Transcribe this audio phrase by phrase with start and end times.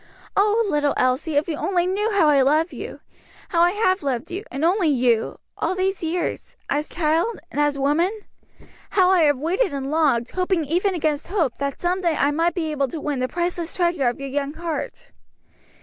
[0.35, 3.01] Oh, little Elsie, if you only knew how I love you;
[3.49, 7.77] how I have loved you, and only you, all these years as child and as
[7.77, 8.09] woman
[8.97, 12.55] how I have waited and longed, hoping even against hope, that some day I might
[12.55, 15.11] be able to win the priceless treasure of your young heart."